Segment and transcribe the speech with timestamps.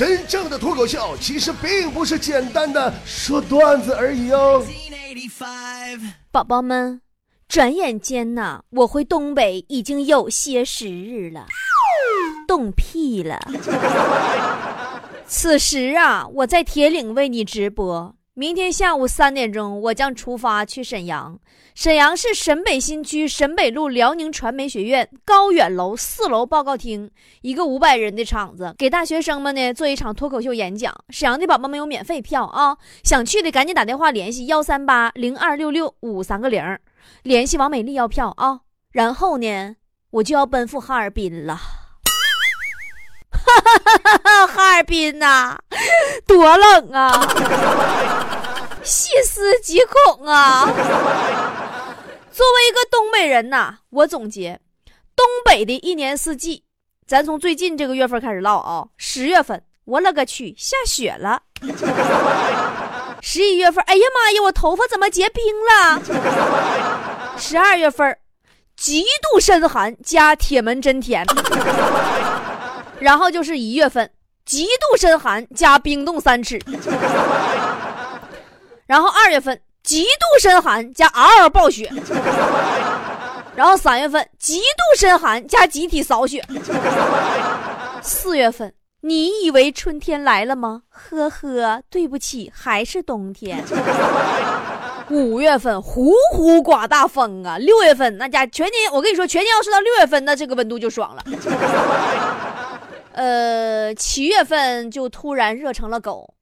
[0.00, 4.64] 真正的脱口秀其实并不是简单的说段子而已哦。
[6.32, 7.02] 宝宝们，
[7.46, 11.46] 转眼间呐，我回东北已经有些时日了，
[12.48, 13.38] 冻屁了。
[15.28, 18.16] 此时啊，我在铁岭为你直播。
[18.40, 21.38] 明天下午三点钟，我将出发去沈阳。
[21.74, 27.10] 沈阳市沈北新区沈北路辽宁传媒学院高远楼四楼报告厅，
[27.42, 30.90] 一个五百人的场子，给大学生们呢做一场脱口秀演讲。
[31.10, 36.64] 沈阳的宝宝们有免费票啊，想去的赶紧打电话联系幺三八零二六六五三个零，
[37.24, 38.60] 联系王美丽要票啊。
[38.92, 39.76] 然后呢，
[40.12, 41.60] 我就要奔赴哈尔滨了。
[44.80, 45.58] 哈尔滨呐，
[46.26, 47.12] 多冷啊！
[48.82, 50.64] 细思极恐啊！
[52.32, 54.58] 作为一个东北人呐，我总结
[55.14, 56.64] 东北的一年四季，
[57.06, 58.86] 咱从最近这个月份开始唠啊。
[58.96, 61.42] 十月份，我勒个去，下雪了！
[63.20, 66.00] 十一月份，哎呀妈呀，我头发怎么结冰了？
[67.36, 68.16] 十二月份，
[68.78, 71.26] 极度深寒加铁门真甜。
[72.98, 74.10] 然后就是一月份，
[74.50, 76.60] 极度深寒加冰冻三尺。
[78.84, 81.88] 然后二月份，极度深寒加嗷嗷暴雪。
[83.54, 86.44] 然后三月份，极度深寒加集体扫雪。
[88.02, 90.82] 四月份，你以为春天来了吗？
[90.88, 93.62] 呵呵，对不起，还是冬天。
[95.10, 97.56] 五月份，呼呼刮大风啊！
[97.56, 101.22] 六月份，那家全年，我跟你说，全年要是到六月份，那这个温度就爽了。
[103.20, 106.32] 呃，七月份就突然热成了狗，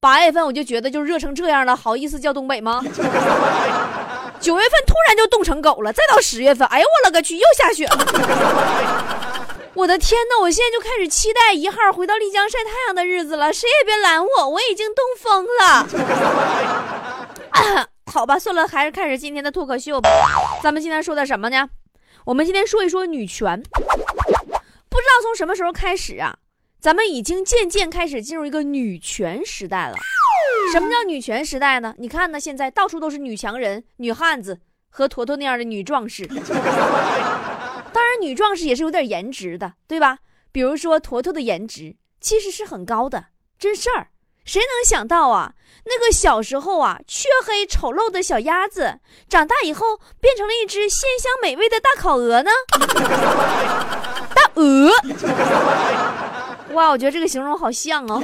[0.00, 2.82] 八月份我就觉得就热成这样了，好意思叫东北吗？
[4.40, 7.98] 九月份突然就冻成狗了，再到十月份，哎呦我勒个去，又下雪了！
[9.76, 15.86] 我的天哪，我现在就开始期待一号回到丽江晒太阳的日子了，谁也别拦我，我已经冻疯了。
[18.10, 20.08] 好吧，算了，还是开始今天的脱口秀吧。
[20.62, 21.68] 咱们今天说点什么呢？
[22.24, 23.62] 我们今天说一说女权。
[24.92, 26.36] 不知道从什么时候开始啊，
[26.78, 29.96] 咱们已经渐渐开始进入一个女权时代了。
[30.70, 31.94] 什么叫女权时代呢？
[31.96, 34.60] 你看呢，现在到处都是女强人、女汉子
[34.90, 36.26] 和坨坨那样的女壮士。
[37.90, 40.18] 当然，女壮士也是有点颜值的，对吧？
[40.52, 43.28] 比如说坨坨的颜值其实是很高的，
[43.58, 44.08] 真事儿。
[44.44, 45.52] 谁能想到啊，
[45.84, 48.98] 那个小时候啊黢黑丑陋的小鸭子，
[49.28, 52.50] 长大以后变成了一只鲜香美味的大烤鹅呢？
[54.34, 54.90] 大鹅，
[56.74, 58.22] 哇，我觉得这个形容好像哦。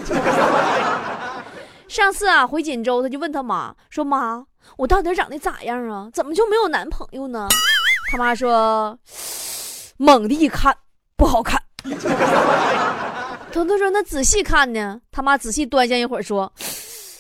[1.86, 4.44] 上次啊回锦州，他就问他妈说：“妈，
[4.76, 6.08] 我到底长得咋样啊？
[6.12, 7.48] 怎么就没有男朋友呢？”
[8.12, 8.98] 他妈说
[9.96, 10.76] ：“猛地一看，
[11.16, 11.62] 不好看。”
[13.52, 16.52] 坨坨说：“那仔细看呢？”他妈仔细端详一会儿说：“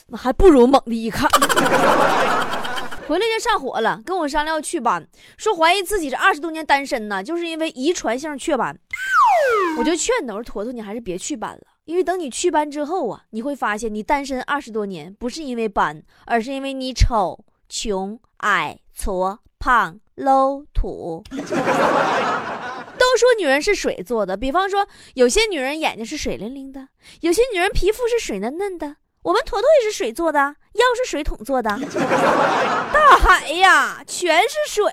[0.08, 1.28] 那还不如猛地一看。
[3.08, 5.06] ”回来就上火了，跟我商量要祛斑，
[5.38, 8.78] 说怀疑自己这二十多年单身呢，就是因为遗传性雀斑。
[9.78, 21.24] 我就劝他，我说：“坨坨，你还是别祛斑了，因为等你祛斑之后啊，你会发现你单身二十多年不是因为斑，而是因为你丑、穷、矮、矬、胖、low、土。”
[23.10, 26.88] 都说女人是水做的，比方说有些女人眼睛是水灵灵的，
[27.22, 28.96] 有些女人皮肤是水嫩嫩的。
[29.22, 31.70] 我们坨坨也是水做的，腰是水桶做的，
[32.92, 34.92] 大海呀全是水。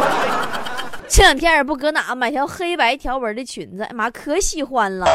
[1.08, 5.06] 这两天也不搁哪买条黑白条纹的裙子，哎妈可喜欢了，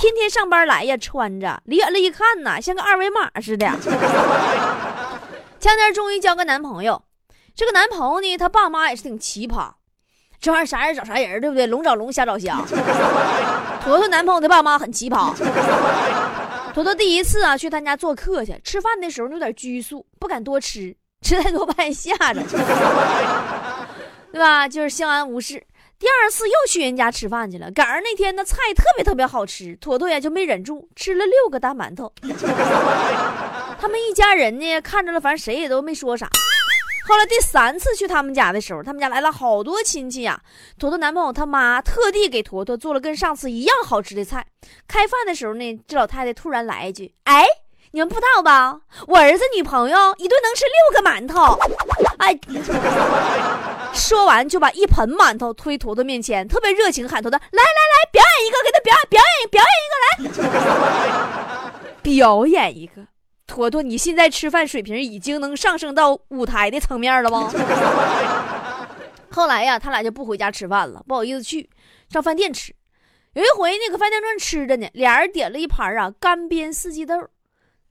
[0.00, 3.66] 天天上班来呀穿着，离远了一看呐，像个二维码似的。
[5.58, 7.02] 前天终于交个男朋友，
[7.54, 9.72] 这个男朋友呢，他爸妈也是挺奇葩。
[10.44, 11.66] 这玩意儿啥人找啥人，对不对？
[11.66, 12.62] 龙找龙，虾找虾。
[13.82, 15.34] 坨坨男朋友的爸妈很奇葩。
[16.74, 22.42] 坨坨第一次啊去他家做客去，吃饭的时候有点拘束，不敢多吃，吃太多怕吓着，
[24.32, 24.68] 对吧？
[24.68, 25.64] 就是相安无事。
[25.98, 32.12] 第二次又去人家吃饭去了，赶上那天那菜特别特别好吃，坨坨呀就没忍住吃了六个大馒头。
[33.80, 36.28] 他们一家人呢看着了，反正谁也都没说啥。
[37.06, 40.40] 后来第三次去他们家的时候，他们家来了好多亲戚呀。
[40.78, 44.46] 坨坨男朋友他妈特地给坨坨做了跟上次一样好吃的菜。
[44.88, 47.44] 开饭的时候呢，这老太太突然来一句：“哎，
[47.90, 48.80] 你们不知道吧？
[49.06, 51.58] 我儿子女朋友一顿能吃六个馒头。”
[52.16, 52.38] 哎，
[53.92, 59.68] 说完就把一盆馒头推坨坨面前，特别热情喊坨坨：“来来来，表演一个，给他表演表演表演
[60.24, 61.72] 一个来，
[62.02, 63.06] 表演一个。”
[63.46, 67.50] 坨坨，你现在吃饭水平已经能上升到舞台的层面了吗？
[69.30, 71.68] 后来呀，他俩就不回家吃饭了，不好意思去
[72.08, 72.74] 上饭店吃。
[73.34, 77.14] 有一回呢，搁饭店正吃着呢，俩人点了一盘啊干煸四季豆。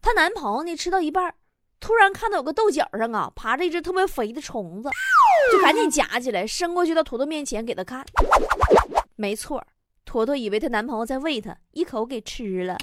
[0.02, 1.34] 她男朋友呢吃到一半，
[1.80, 4.90] 突然看到有个豆角上啊爬着一只特别肥的虫子，
[5.52, 8.06] 就赶紧夹起来伸过去到坨坨面前给他看。
[9.16, 9.62] 没错，
[10.06, 12.78] 坨坨以为她男朋友在喂她，一口给吃了。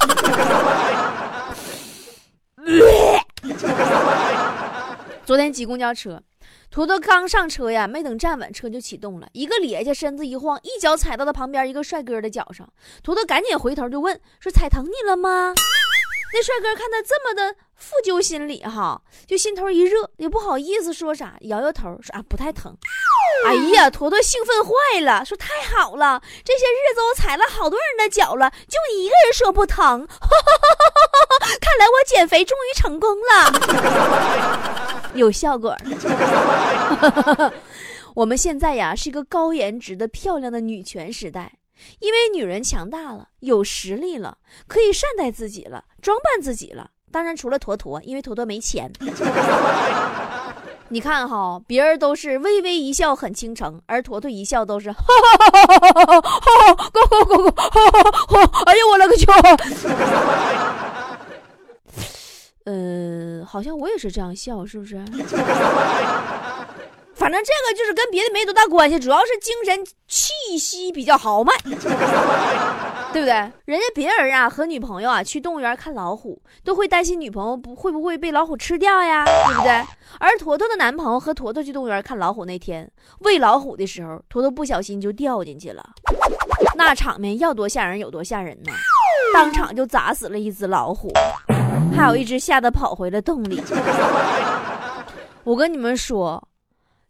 [5.24, 6.22] 昨天挤公交车。
[6.70, 9.28] 坨坨刚上车呀，没等站稳，车就启动了。
[9.32, 12.68] 一个趔趄，身子一晃，一脚踩到了旁边一个帅哥的脚上。
[13.02, 15.52] 坨坨赶紧回头就问：“说踩疼你了吗？”
[16.32, 22.76] 那帅哥看他这么的负疚，心理哈就心头一热，也不好意思说啥，摇摇头说：“啊，不太疼。”
[23.46, 30.06] 哎呀，坨坨兴奋坏了，说：“太好了，这些日子我踩了好多人的脚了，就你一个人说不疼，
[31.60, 35.10] 看来我减肥终于成功了。
[35.14, 35.76] ”有效果。
[38.14, 41.52] 我们现在呀是一个高颜值的漂亮的女权时代，
[41.98, 46.90] 因为女人强大了，有实力了，可以善待自己了，装扮自己了。
[47.12, 48.90] 当然，除了坨坨，因为坨坨没钱。
[50.92, 57.50] 你看哈，别人都是微微一笑很倾城，而坨坨一笑都是 哈哈哈哈哈哈，go go go
[58.26, 58.36] go，
[58.66, 59.26] 哎呀，我勒个去！
[62.64, 64.96] 呃，好像我也是这样笑，是不是？
[67.20, 71.52] 反正这个就是跟别的没多大关系，主要是精神气息比较豪迈，
[73.12, 73.26] 对不对？
[73.66, 79.84] 人家别人啊和女朋友啊去动物园看老虎，都会担心女朋友不会不会被老虎吃掉呀，对不对？
[80.18, 85.86] 而坨坨的男朋友和坨坨去动物园看老虎那天，喂老虎的时候，坨坨不小心就掉进去了，
[86.74, 88.72] 那场面要多吓人有多吓人呢，
[89.34, 91.12] 当场就砸死了一只老虎。
[91.94, 93.62] 还有一只吓得跑回了洞里。
[95.44, 96.42] 我跟你们说，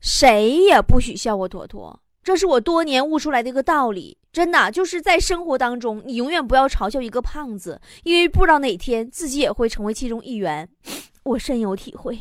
[0.01, 4.17] 谁也不许笑我坨坨，这是我多年悟出来的一个道理。
[4.33, 10.69] 真的，就是在生活当中，你永远不要嘲笑一个胖子，因为不知道哪天自己也会成为其中一员。
[11.25, 12.19] 我深有体会。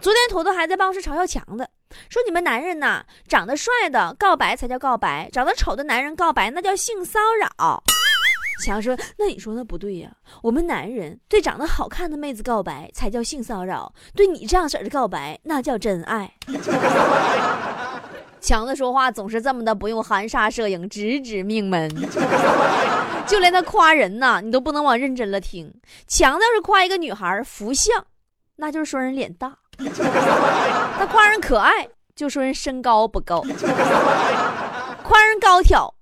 [0.00, 1.66] 昨天坨坨还在办公室嘲笑强子，
[2.08, 7.82] 说你们男人呐，长得帅的告白才叫告白，长得丑的男人告白那叫性骚扰。
[8.60, 10.10] 强说：“那你说那不对呀？
[10.42, 16.34] 我们男人对长得好看的妹子告白才叫性骚扰，对你这样式的告白那叫真爱。
[18.40, 21.90] ”强子说话总是这么的不用含沙射影，直指命门。
[23.26, 25.72] 就连他夸人呐，你都不能往认真了听。
[26.06, 28.04] 强子要是夸一个女孩福相，
[28.56, 29.50] 那就是说人脸大；
[30.98, 33.42] 他夸人可爱，就说人身高不够；
[35.04, 35.94] 夸人高挑。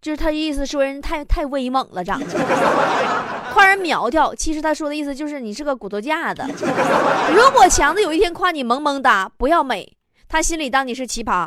[0.00, 2.26] 就是他意思说人太太威猛了，长得
[3.52, 6.42] 夸人苗条，其实他说的意思就是你是个骨头架子。
[7.34, 9.94] 如果强子有一天夸你萌萌哒，不要美，
[10.26, 11.46] 他心里当你是奇葩。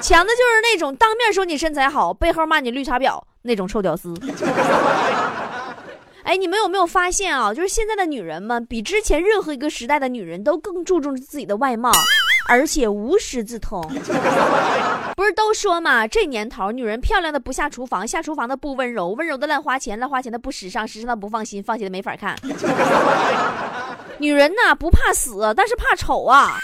[0.00, 4.12] 强子就是那种当面说你身材好，背后骂你绿茶婊那种臭屌丝。
[6.24, 7.54] 哎，你们有没有发现啊？
[7.54, 11.90] 就是现在的女人们比之前任何一个时代的女人都更注重自己的外貌。
[12.48, 13.80] 而且无师自通，
[15.14, 16.06] 不是都说嘛？
[16.06, 22.34] 这年头，女人漂亮的不下厨房，下厨房的不温柔，温柔的乱花钱，乱花钱的不时尚，时尚的不放心，放心的没法看。
[24.18, 26.58] 女人呐，不怕死，但是怕丑啊！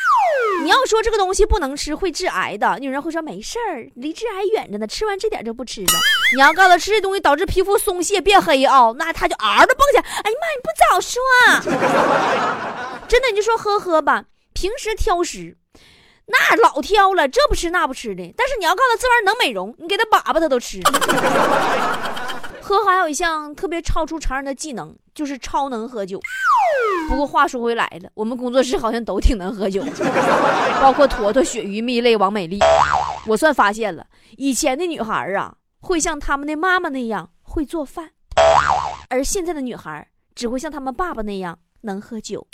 [0.62, 5.88] 你要说这个东西不能吃，会致癌的，女人会说没事儿，离致癌远着呢，吃完这点就不吃了。
[6.34, 10.02] 你要告诉她吃这东西导致皮肤松懈变黑啊，那她就嗷的蹦起来。
[10.22, 11.20] 哎呀妈，你不早说！
[13.06, 15.58] 真的，你就说呵呵吧，平时挑食。
[16.26, 18.34] 那老挑了，这不吃那不吃的。
[18.36, 20.80] 但是你要告诉他这玩意儿能美容，你给他粑粑他都吃。
[22.62, 26.18] 喝还有一项特别超出常人的技能，就是超能喝酒。
[27.10, 29.84] 不过话说回来了，我们工作室好像都挺能喝酒，
[30.80, 32.58] 包括坨坨、鳕鱼、蜜泪、王美丽。
[33.26, 34.06] 我算发现了，
[34.38, 38.12] 以前的女孩啊，会像他们的妈妈那样会做饭，
[39.10, 42.46] 而现在的女孩只会像他们爸爸那样能喝酒。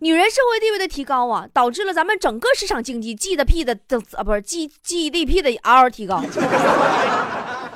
[0.00, 6.22] 女人社会地位的提高啊，导致了咱们整个市场经济 GDP 的的啊，不是 G GDP 的嗷嗷提高。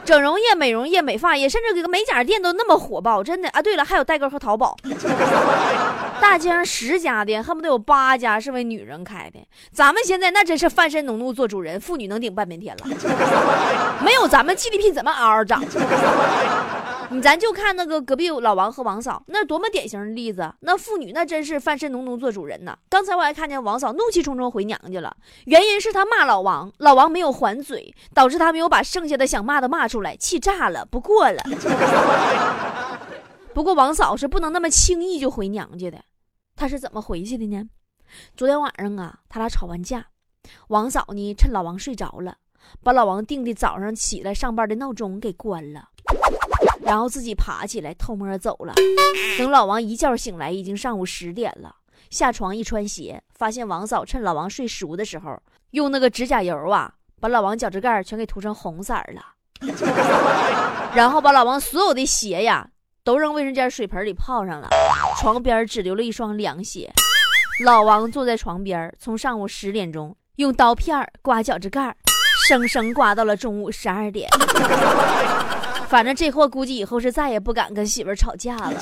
[0.05, 3.63] 整容业、美容业、美发业，甚至给个美甲店都那么火爆，真的啊！
[3.63, 4.77] 对了，还有代购和淘宝。
[6.21, 9.39] 大街上十家店，恨不得有八家是为女人开的。
[9.73, 12.87] 咱们现在那真是翻身农奴做主人，妇女能顶半边天了。
[14.05, 15.63] 没有咱们 GDP 怎么嗷嗷涨？
[17.13, 20.51] 你咱就看那个隔壁老王和王嫂，那多么典型的例子。
[20.61, 22.77] 那妇女那真是翻身农奴做主人呢。
[22.89, 25.15] 刚才我还看见王嫂怒气冲冲回娘家了，
[25.45, 31.43] 原因是她骂老王，老王没有还嘴，导致她没有把剩下的想骂的骂出来，气炸了，不过了。
[33.53, 35.99] 不过王嫂是不能那么轻易就回娘家的，
[36.57, 37.69] 她是怎么回去的呢？
[38.35, 40.07] 昨天晚上啊，他俩吵完架，
[40.69, 42.37] 王嫂呢趁老王睡着了，
[42.83, 45.91] 把老王定的早上起来上班的闹钟给关了，
[46.83, 48.75] 然后自己爬起来偷摸走了。
[49.39, 51.77] 等老王一觉醒来，已经上午十点了。
[52.11, 59.25] 下床一穿鞋，发现王嫂趁老王睡熟的时候，用那个指甲油啊，把老王脚趾盖全给涂成红色了，
[60.95, 62.69] 然后把老王所有的鞋呀
[63.03, 64.69] 都扔卫生间水盆里泡上了，
[65.19, 66.93] 床边只留了一双凉鞋。
[67.65, 71.97] 老王坐在床边，从上午十点钟用刀片刮脚趾盖，
[72.47, 74.29] 生生刮到了中午十二点。
[75.89, 78.73] 反正这货估计以后是再也不敢跟媳妇吵架了。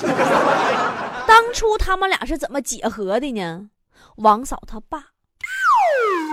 [1.27, 3.69] 当初他们俩是怎么结合的呢？
[4.17, 5.05] 王嫂他爸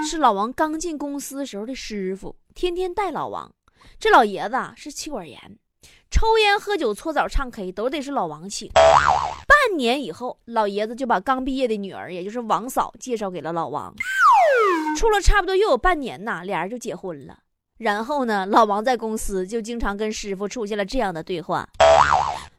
[0.09, 3.53] 是老王刚进公司时候的师傅，天天带老王。
[3.99, 5.59] 这老爷子是妻管严，
[6.11, 8.71] 抽烟喝酒搓澡唱 K 都得是老王请。
[8.75, 13.95] 半年以后，老爷子就把刚毕业的女儿，也就是王嫂介绍给了老王。
[14.97, 17.38] 处了差不多又有半年呐，俩人就结婚了。
[17.78, 21.66] 然后呢，老王在公司就经常跟师傅出现了这样的对话：“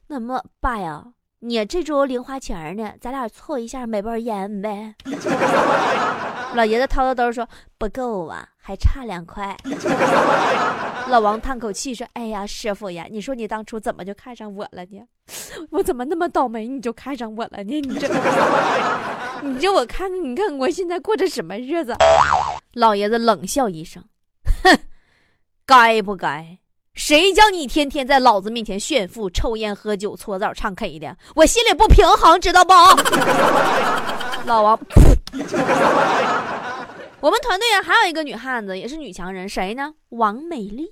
[0.08, 1.06] 那么，爸呀。”
[1.42, 2.92] 你这周零花钱呢？
[3.00, 4.94] 咱俩凑一下买包烟呗。
[6.54, 7.48] 老爷子掏掏兜说
[7.78, 9.56] 不够啊，还差两块。
[11.08, 15.00] 老王叹口气说：“哎呀，师傅呀，你说你当初怎么就看上我了呢？
[15.72, 17.80] 我怎么那么倒霉，你就看上我了呢？
[17.80, 18.10] 你这，
[19.42, 21.96] 你这我看看，你看我现在过着什么日子？”
[22.76, 24.04] 老爷子冷笑一声：“，
[25.70, 26.58] 该不该？”
[26.98, 31.16] 谁叫你天天在老子面前炫富、抽烟、喝酒、搓澡、唱 K 的？
[31.36, 32.74] 我心里不平衡，知道不？
[34.46, 34.80] 老王，
[37.22, 39.94] 我们团队啊还有一个女汉子，也是女强人，谁呢？
[40.10, 40.92] 王美丽。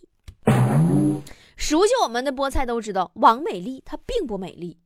[1.57, 4.77] 熟悉我们的菠菜都知道，王美丽她并不美丽，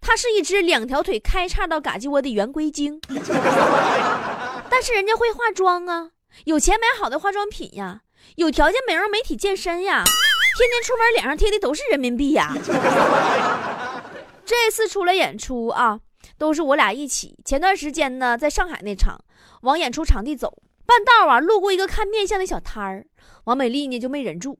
[0.00, 2.98] 她是一只两条腿开叉到嘎叽窝的圆规精。
[4.70, 6.08] 但是人家会化妆啊，
[6.46, 8.00] 有钱买好的化妆品呀，
[8.36, 10.04] 有条件美容美体健身呀。
[10.56, 12.52] 天天出门脸上贴的都是人民币呀！
[14.44, 16.00] 这次出来演出啊，
[16.36, 17.38] 都是我俩一起。
[17.44, 19.16] 前段时间呢，在上海那场，
[19.62, 23.06] 往演出场地走，半道啊，路过一个看面相的小摊儿，
[23.44, 24.58] 王美丽呢就没忍住，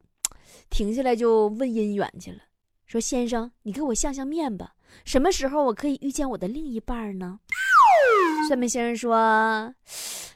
[0.70, 2.38] 停下来就问姻缘去了，
[2.86, 4.74] 说：“先生，你给我相相面吧，
[5.04, 7.40] 什么时候我可以遇见我的另一半呢？”
[8.46, 9.74] 算命先生说：“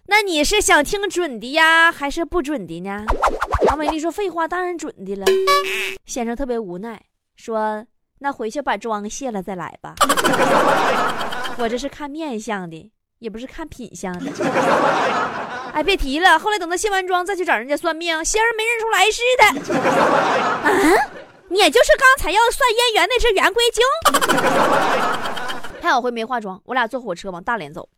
[0.07, 3.05] 那你是想听准的呀，还是不准的呢？”
[3.69, 5.25] 王美丽说：“废话，当然准的了。”
[6.05, 7.01] 先生特别无奈，
[7.37, 7.87] 说
[8.19, 9.95] ：“那回去把妆卸了再来吧。
[11.59, 12.91] 我这是看面相的，
[13.21, 14.31] 也不是看品相的。
[15.73, 16.39] 哎，别提了。
[16.39, 19.45] 后来等他卸完妆再去找人家算命，先生没认出来似的。
[20.69, 20.71] 啊，
[21.49, 23.83] 你也就是刚才要算姻缘那只圆规精。
[25.81, 27.89] 还有回没化妆，我俩坐火车往大连走，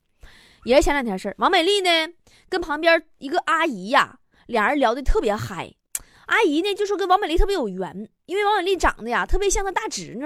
[0.65, 1.35] 也是前两天事儿。
[1.39, 1.89] 王美丽呢，
[2.49, 4.19] 跟旁边一个阿姨呀。
[4.47, 5.75] 俩人聊得特别嗨，
[6.27, 10.21] 阿姨呢就说跟王美丽特别有缘，因为王美丽长得呀特别像她大侄女。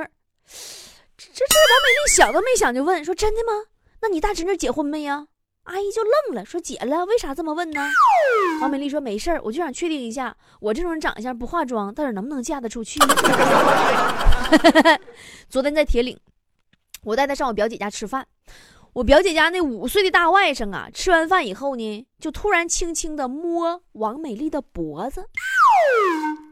[1.16, 3.52] 这这王美丽想都没想就问说：“真的吗？
[4.00, 5.28] 那你大侄女结婚没呀？”
[5.62, 7.80] 阿姨就愣了，说：“结了，为啥这么问呢？”
[8.60, 12.98] 王美丽说：“没事儿，我就想确定一下，我这种人长相不化妆，到底能不能嫁得出去。
[15.48, 16.18] ”昨天在铁岭，
[17.04, 18.26] 我带她上我表姐家吃饭。
[18.94, 25.24] 我表姐家那五岁的大外甥啊，吃完饭以后呢，就突然轻轻的摸王美丽的脖子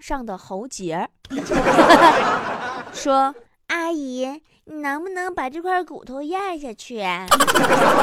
[0.01, 1.09] 上的喉结，
[2.93, 3.35] 说
[3.69, 7.03] ：“阿姨，你能不能把这块骨头咽下去？”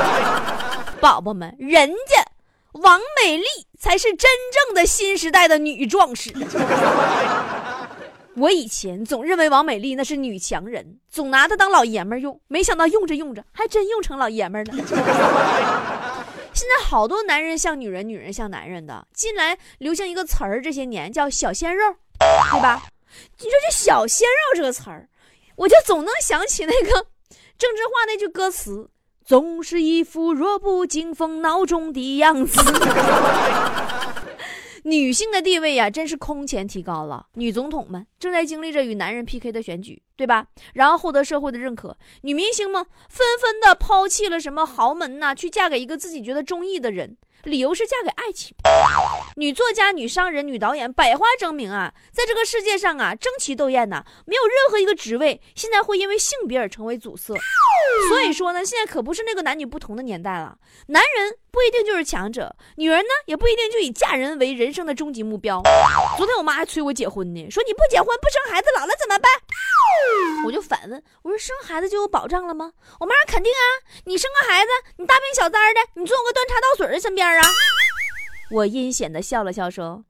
[0.99, 2.25] 宝宝们，人家
[2.73, 3.45] 王美丽
[3.79, 4.29] 才是真
[4.65, 6.33] 正的新时代的女壮士。
[8.35, 14.73] 我以前总认为王美丽那是女强人，总拿她当老爷们儿用，没想到用着用着还真用成老爷们儿了。
[16.53, 22.83] 现在好多男人像女人，女人像男人的，近来流行一个词儿，这些年叫“小鲜肉”，对吧？
[23.39, 25.07] 你说这“小鲜肉”这个词儿，
[25.55, 27.05] 我就总能想起那个
[27.57, 28.89] 郑智化那句歌词
[29.25, 32.59] ：“总是一副弱不禁风孬种的样子。”
[34.83, 37.27] 女性的地位呀，真是空前提高了。
[37.35, 40.47] 女总统们正在经历着与男人 PK 的选举，对吧？
[40.73, 41.97] 然后获得社会的认可。
[42.21, 47.17] 女明星们纷纷的抛弃了什么豪门呐，去嫁给一个自己觉得中意的人。
[47.43, 48.55] 理由是嫁给爱情。
[49.35, 57.33] 女作家、女商人、女导演，百花争鸣啊，在这个世界上啊，争奇斗艳呐，没有任何一个职位现在会因为性别而成为阻塞。
[58.09, 60.57] 所以说呢，现在可不是那个男女不同的年代了。
[60.87, 65.61] 男人不一定就是强者，女人呢也不一定就以嫁人为人生的终极目标。
[66.17, 69.31] 昨天我妈还催我结婚呢，说你不结婚不生孩子，老了怎么办？
[70.45, 72.71] 我就反问，我说生孩子就有保障了吗？
[72.99, 73.63] 我妈说肯定啊，
[74.05, 77.41] 你生个孩子，你大病小灾的，你总有个端茶倒水的身边啊。
[78.53, 80.05] 我阴险的笑了笑说：“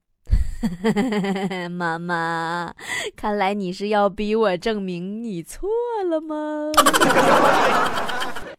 [1.71, 2.73] 妈妈，
[3.15, 5.69] 看来你是要逼我证明你错
[6.09, 6.69] 了吗？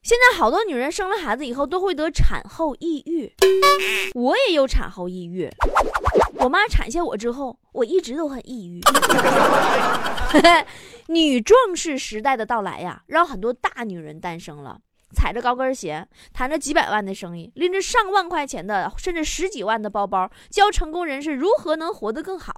[0.03, 3.31] 现在好多女人生了孩子以后都会得产后抑郁，
[4.15, 5.51] 我也有产后抑郁。
[6.37, 8.81] 我妈产下我之后，我一直都很抑郁。
[11.09, 14.79] 女壮士时代的到来呀，让很多大女人诞生了。
[15.15, 22.53] 踩着高跟鞋，谈着几百万的生意，拎着上万块钱的，甚至十几万的包包，教成功人士如何能活得更好。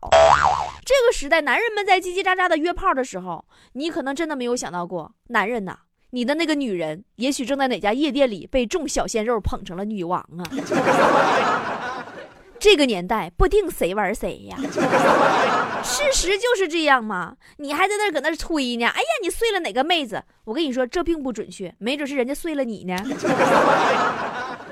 [0.85, 3.45] 这个时代，男人们在叽叽喳喳的约炮的时候，
[3.75, 5.77] 你可能真的没有想到过，男人呐，
[6.11, 10.43] 你的那个女人，也许正在哪家夜店里被众小鲜肉捧成了女王啊。
[12.59, 14.81] 这个年代不定谁玩谁呀，事
[16.13, 17.35] 事实就是这样嘛。
[17.59, 18.87] 你还在那搁那吹呢？
[18.87, 20.23] 哎呀，你睡了哪个妹子？
[20.45, 22.97] 我跟你说，这并不准确，没准是人家睡了你呢。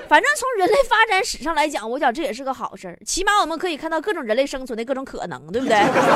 [0.07, 5.75] 反正从人类发展史上来讲，我想这也是个好事儿，起码我们可以看到各种人类生存的各种可能，对不对？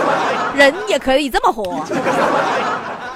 [0.56, 1.84] 人也可以这么活。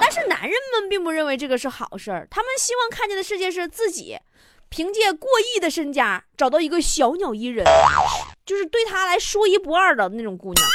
[0.02, 4.18] 但是男人们并不认为这个是好事儿，他们希望看见的世界是自己。
[4.70, 7.64] 凭借过亿的身家找到一个小鸟依人，
[8.44, 10.68] 就是对他来说一不二的那种姑娘，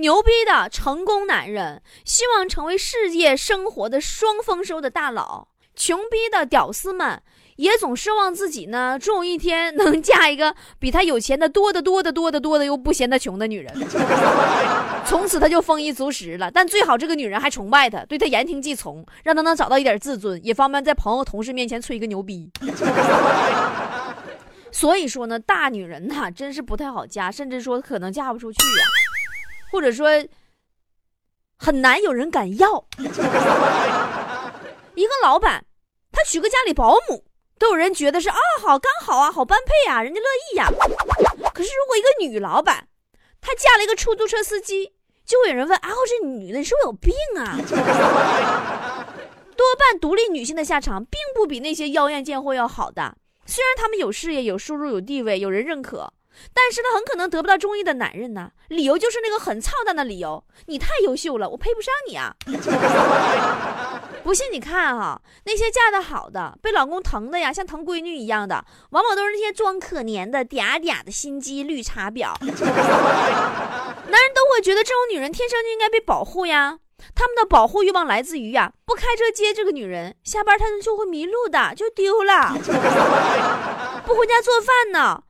[0.00, 7.22] 牛逼的成功男人，希望成为世界生活的双丰收的大佬，穷逼的屌丝们。
[7.56, 13.70] 也总奢望自己呢，终有一天能嫁一个比他有钱的多得多的多的多的又不嫌他穷的女人，
[15.04, 16.50] 从此他就丰衣足食了。
[16.50, 22.50] 但最好这个女人还崇拜他，对他言听计从，让他能找到一点自尊，也方便在朋友同事面前吹个牛逼。
[24.72, 28.84] 所以说呢，大女人呐，真是不太好嫁，甚至说可能嫁不出去呀，
[29.70, 30.08] 或者说
[31.56, 32.84] 很难有人敢要。
[34.94, 35.64] 一个老板，
[36.12, 37.24] 他娶个家里保姆。
[37.58, 40.66] 都有人觉得是啊，好刚好啊，好般配啊，人家乐意呀。
[41.52, 42.88] 可是如果一个女老板，
[43.38, 44.94] 她嫁了一个出租车司机，
[45.26, 47.58] 就会有人问：啊，这女的你是不是有病啊？
[49.54, 53.14] 多半独立女性的下场并不比那些妖艳贱货要好的。
[53.44, 56.10] 虽然她们有事业、有收入、有地位、有人认可，
[56.52, 58.50] 但是呢，很可能得不到中意的男人呢。
[58.68, 62.34] 理由就是那个很操蛋的理由：你太优秀了，我配不上你啊。
[64.22, 72.34] 不信你看哈，那些嫁得好的，被老公疼的呀，像疼闺女一样的，往往都是那些装可怜的嗲嗲的心机绿茶婊。
[72.40, 72.52] 男
[74.22, 76.78] 人都会觉得这种女人天生就应该被保护呀，
[77.14, 82.52] 他们的保护欲望来自于呀，不开车接这个女人下班，她就会迷路的，就丢了；
[84.04, 85.22] 不回家做饭呢。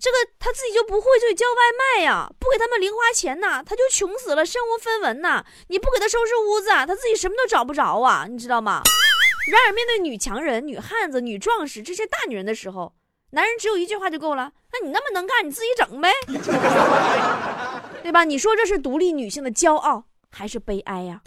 [0.00, 5.44] 这个他自己就不会，就叫外卖呀，不给他们零花钱呐，他就穷死了，身无分文呐。
[5.68, 8.82] 你不给他收拾屋子，他自己什么都找不着啊，你知道吗？
[9.50, 12.94] 然而面对女强人、女汉子、女壮士这些大女人的时候，
[13.30, 16.12] 男人只有一句话就够了：那你那么能干，你自己整呗，
[18.02, 18.22] 对吧？
[18.24, 21.22] 你说这是独立女性的骄傲还是悲哀呀？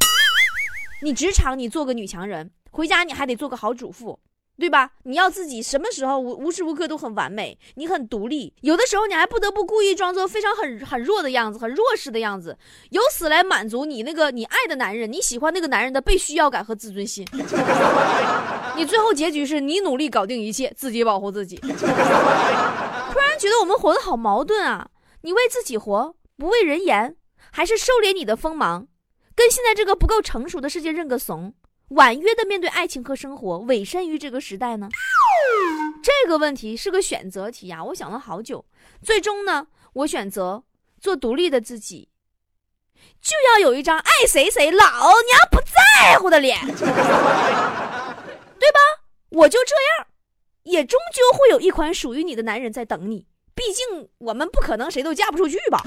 [1.04, 4.20] 你职场你做个女强人，回家你还得做个好主妇。
[4.62, 4.91] 对吧？
[5.06, 12.56] 你要自己什么时候无无时无刻都很完美，你很独立，有的时候你还不得不故意装作非常很很弱的样子，很弱势的样子，
[12.91, 17.26] 由此来满足你那个你爱的男人，你喜欢那个男人的被需要感和自尊心。
[18.78, 21.58] 你最后结局是你努力搞定一切，自己保护自己。
[21.58, 24.88] 突然觉得我们活得好矛盾啊！
[25.24, 27.15] 你为自己活，不为人言，
[27.52, 28.88] 还是收敛你的锋芒，
[29.36, 31.54] 跟现在这个不够成熟的世界认个怂？
[31.92, 34.88] 婉约的面对爱情和生活，委身于这个时代呢？
[36.02, 37.84] 这个问题是个选择题呀！
[37.84, 38.64] 我想了好久，
[39.04, 40.64] 最终呢，我选择
[41.00, 42.08] 做独立的自己，
[43.22, 46.86] 就要有一张爱谁谁老娘不在乎的脸，对
[48.72, 48.80] 吧？
[49.30, 50.08] 我就这样，
[50.64, 53.28] 也终究会有一款属于你的男人在等你。
[53.54, 55.84] 毕竟我们不可能谁都嫁不出去吧。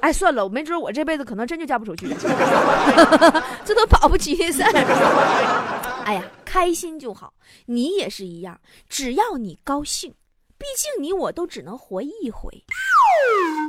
[0.00, 2.08] 哎，算了，我没准我这辈子可能真就嫁不出去，
[3.64, 6.02] 这都保不齐的事儿。
[6.04, 7.34] 哎呀，开心就好，
[7.66, 10.14] 你也是一样，只要你高兴，
[10.56, 12.64] 毕竟你我都只能活一回。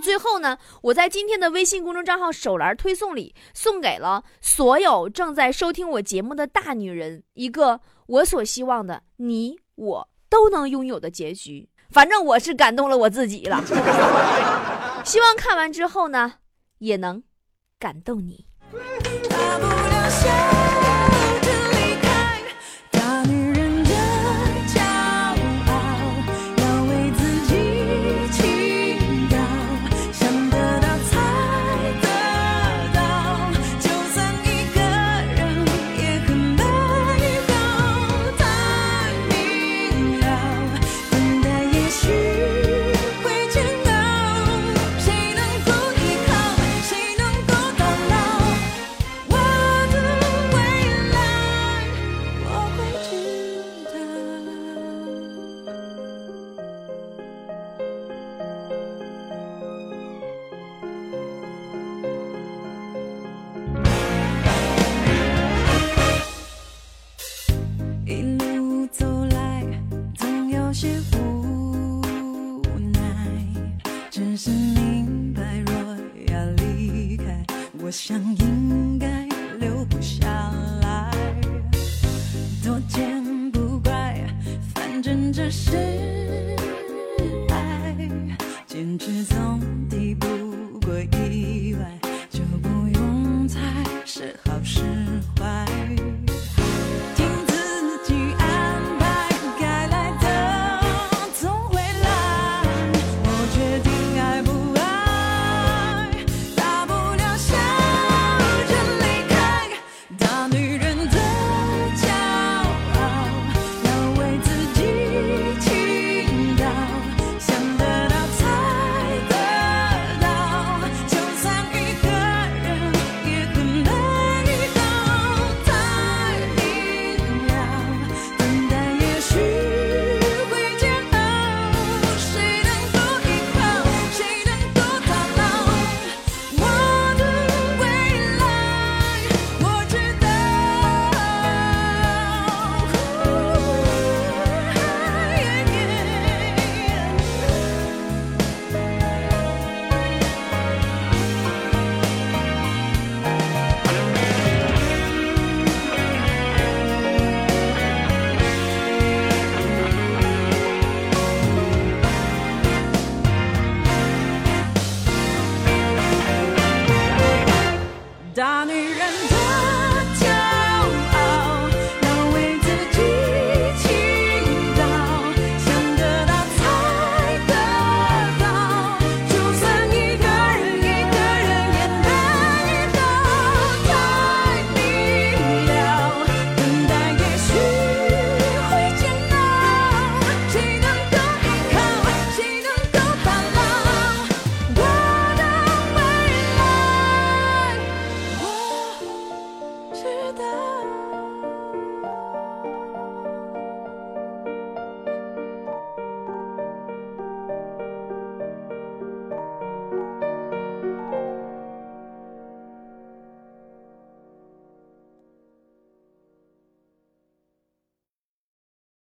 [0.03, 11.67] 最后呢，我在今天的微信公众账号手栏推送里，送给了所有正在收听我节目的大女人一个我所希望的你我都能拥有的结局。
[11.89, 13.61] 反正我是感动了我自己了。
[15.03, 16.35] 希望看完之后呢，
[16.77, 17.23] 也能
[17.79, 18.47] 感动你。